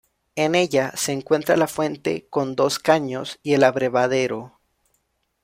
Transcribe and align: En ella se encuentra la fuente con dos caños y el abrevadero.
En 0.35 0.55
ella 0.55 0.91
se 0.97 1.11
encuentra 1.11 1.55
la 1.57 1.67
fuente 1.67 2.25
con 2.31 2.55
dos 2.55 2.79
caños 2.79 3.37
y 3.43 3.53
el 3.53 3.63
abrevadero. 3.63 4.57